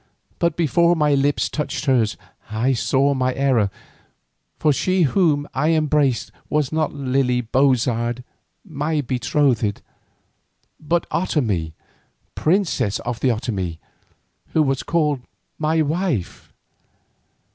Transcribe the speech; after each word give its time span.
But 0.39 0.55
before 0.57 0.95
my 0.95 1.13
lips 1.13 1.47
touched 1.47 1.85
hers 1.85 2.17
I 2.49 2.73
saw 2.73 3.13
my 3.13 3.35
error, 3.35 3.69
for 4.57 4.73
she 4.73 5.03
whom 5.03 5.47
I 5.53 5.73
embraced 5.73 6.31
was 6.49 6.71
not 6.71 6.91
Lily 6.91 7.41
Bozard, 7.41 8.23
my 8.65 9.01
betrothed, 9.01 9.83
but 10.79 11.07
Otomie, 11.11 11.73
princess 12.33 12.97
of 13.01 13.19
the 13.19 13.27
Otomie, 13.29 13.77
who 14.53 14.63
was 14.63 14.81
called 14.81 15.19
my 15.59 15.83
wife. 15.83 16.51